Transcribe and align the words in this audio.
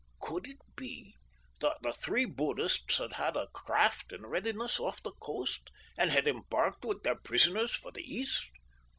Could 0.19 0.47
it 0.47 0.57
be 0.75 1.13
that 1.59 1.77
the 1.83 1.93
three 1.93 2.25
Buddhists 2.25 2.97
had 2.97 3.13
had 3.17 3.37
a 3.37 3.45
craft 3.49 4.11
in 4.11 4.25
readiness 4.25 4.79
off 4.79 5.03
the 5.03 5.11
coast, 5.11 5.69
and 5.95 6.09
had 6.09 6.27
embarked 6.27 6.83
with 6.83 7.03
their 7.03 7.17
prisoners 7.17 7.75
for 7.75 7.91
the 7.91 8.01
East? 8.01 8.49